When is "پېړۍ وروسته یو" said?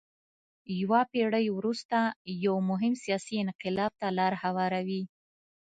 1.11-2.55